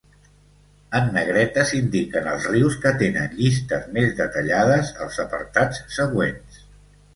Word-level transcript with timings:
En 0.99 1.11
negreta 1.17 1.65
s'indiquen 1.71 2.29
els 2.31 2.47
rius 2.53 2.79
que 2.87 2.95
tenen 3.03 3.37
llistes 3.43 3.87
més 3.99 4.17
detallades 4.23 4.93
als 5.07 5.23
apartats 5.27 5.85
següents. 6.01 6.61